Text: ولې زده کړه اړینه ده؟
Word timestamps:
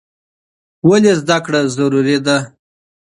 ولې 0.87 1.13
زده 1.21 1.37
کړه 1.45 1.59
اړینه 1.85 2.19
ده؟ 2.25 2.37